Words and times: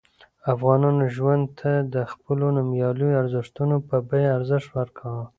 افغانانو 0.53 1.03
ژوند 1.15 1.43
ته 1.59 1.71
د 1.93 1.95
خپلو 2.11 2.45
نوميالیو 2.57 3.17
ارزښتونو 3.21 3.75
په 3.87 3.95
بیه 4.09 4.29
ارزښت 4.37 4.67
ورکاوه. 4.73 5.25